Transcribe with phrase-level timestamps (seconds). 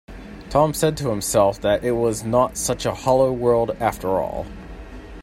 [0.49, 4.47] Tom said to himself that it was not such a hollow world, after all.